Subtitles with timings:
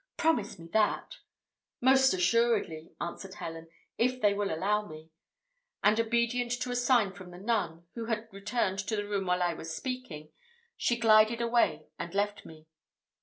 [0.17, 1.17] "Promise me that."
[1.79, 3.69] "Most assuredly," answered Helen,
[3.99, 5.11] "if they will allow me;"
[5.83, 9.43] and obedient to a sign from the nun, who had returned to the room while
[9.43, 10.29] I was speaking,
[10.75, 12.65] she glided away and left me.